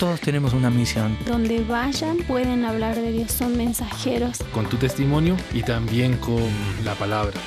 [0.00, 1.14] Todos tenemos una misión.
[1.26, 4.38] Donde vayan pueden hablar de Dios, son mensajeros.
[4.54, 6.42] Con tu testimonio y también con
[6.86, 7.38] la palabra.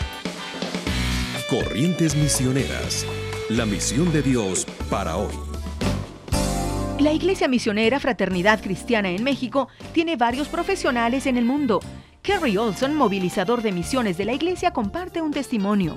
[1.50, 3.08] Corrientes Misioneras,
[3.50, 5.34] la misión de Dios para hoy.
[7.00, 11.80] La Iglesia Misionera Fraternidad Cristiana en México tiene varios profesionales en el mundo.
[12.22, 15.96] Kerry Olson, movilizador de misiones de la Iglesia, comparte un testimonio.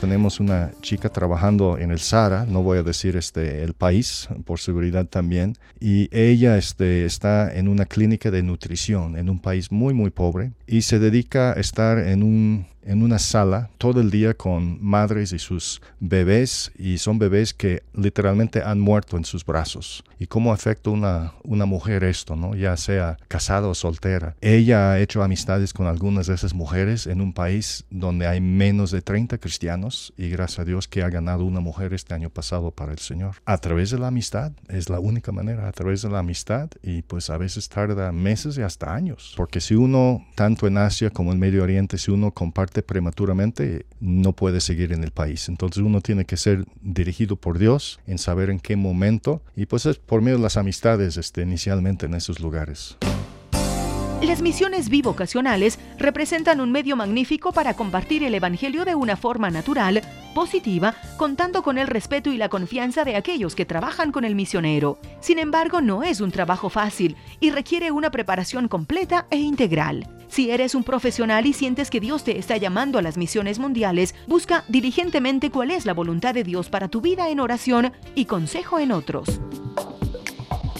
[0.00, 4.60] Tenemos una chica trabajando en el Sahara, no voy a decir este, el país, por
[4.60, 9.94] seguridad también, y ella este, está en una clínica de nutrición en un país muy,
[9.94, 14.34] muy pobre y se dedica a estar en un en una sala todo el día
[14.34, 20.02] con madres y sus bebés y son bebés que literalmente han muerto en sus brazos.
[20.18, 22.54] ¿Y cómo afecta una, una mujer esto, no?
[22.54, 24.34] ya sea casada o soltera?
[24.40, 28.90] Ella ha hecho amistades con algunas de esas mujeres en un país donde hay menos
[28.90, 32.70] de 30 cristianos y gracias a Dios que ha ganado una mujer este año pasado
[32.70, 33.36] para el Señor.
[33.44, 37.02] A través de la amistad, es la única manera, a través de la amistad y
[37.02, 39.34] pues a veces tarda meses y hasta años.
[39.36, 44.32] Porque si uno, tanto en Asia como en Medio Oriente, si uno comparte prematuramente, no
[44.32, 45.48] puede seguir en el país.
[45.48, 49.86] Entonces uno tiene que ser dirigido por Dios en saber en qué momento y pues
[49.86, 52.96] es por medio de las amistades este, inicialmente en esos lugares.
[54.22, 60.02] Las misiones bivocacionales representan un medio magnífico para compartir el Evangelio de una forma natural,
[60.34, 64.98] positiva, contando con el respeto y la confianza de aquellos que trabajan con el misionero.
[65.20, 70.17] Sin embargo, no es un trabajo fácil y requiere una preparación completa e integral.
[70.28, 74.14] Si eres un profesional y sientes que Dios te está llamando a las misiones mundiales,
[74.26, 78.78] busca diligentemente cuál es la voluntad de Dios para tu vida en oración y consejo
[78.78, 79.40] en otros.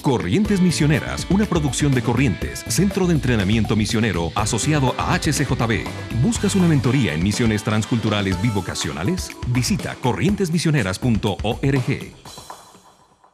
[0.02, 5.84] Corrientes Misioneras, una producción de Corrientes, Centro de Entrenamiento Misionero asociado a HCJB.
[6.22, 9.30] ¿Buscas una mentoría en misiones transculturales bivocacionales?
[9.48, 12.47] Visita corrientesmisioneras.org.